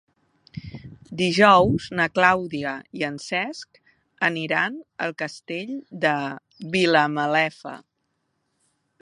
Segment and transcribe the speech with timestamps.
[1.17, 3.79] Dijous na Clàudia i en Cesc
[4.31, 5.77] aniran al Castell
[6.07, 6.15] de
[6.79, 7.77] Vilamalefa.